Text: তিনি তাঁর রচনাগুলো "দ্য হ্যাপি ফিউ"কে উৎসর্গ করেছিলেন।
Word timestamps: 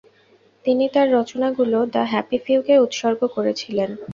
তিনি 0.65 0.85
তাঁর 0.93 1.07
রচনাগুলো 1.17 1.77
"দ্য 1.93 2.03
হ্যাপি 2.11 2.37
ফিউ"কে 2.45 2.75
উৎসর্গ 2.85 3.21
করেছিলেন। 3.35 3.89